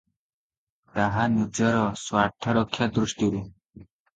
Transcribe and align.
ତାହା 0.95 1.27
ନିଜର 1.35 1.83
ସ୍ୱାର୍ଥ 2.05 2.57
ରକ୍ଷା 2.59 2.91
ଦୃଷ୍ଟିରୁ। 2.97 3.47